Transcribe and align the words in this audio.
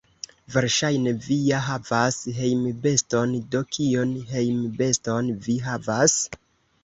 Versaĵne 0.53 1.11
vi 1.25 1.35
ja 1.49 1.57
havas 1.65 2.15
hejmbeston, 2.37 3.35
do 3.55 3.61
kion 3.77 4.15
hejmbeston 4.31 5.33
vi 5.49 5.59
havas? 5.69 6.17